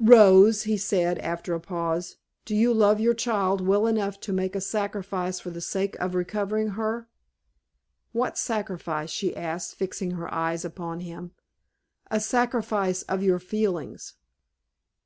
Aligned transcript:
"Rose," 0.00 0.64
he 0.64 0.76
said, 0.76 1.18
after 1.20 1.54
a 1.54 1.60
pause. 1.60 2.18
"Do 2.44 2.54
you 2.54 2.74
love 2.74 3.00
your 3.00 3.14
child 3.14 3.66
well 3.66 3.86
enough 3.86 4.20
to 4.20 4.34
make 4.34 4.54
a 4.54 4.60
sacrifice 4.60 5.40
for 5.40 5.48
the 5.48 5.62
sake 5.62 5.98
of 5.98 6.14
recovering 6.14 6.72
her?" 6.76 7.08
"What 8.12 8.36
sacrifice?" 8.36 9.08
she 9.08 9.34
asked, 9.34 9.76
fixing 9.76 10.10
her 10.10 10.30
eyes 10.30 10.62
upon 10.62 11.00
him. 11.00 11.30
"A 12.10 12.20
sacrifice 12.20 13.00
of 13.04 13.22
your 13.22 13.38
feelings." 13.38 14.16